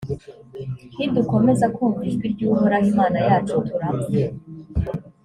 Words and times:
nidukomeza 0.97 1.65
kumva 1.75 2.01
ijwi 2.09 2.25
ry’uhoraho 2.33 2.85
imana 2.93 3.17
yacu, 3.27 3.53
turapfa. 3.67 4.21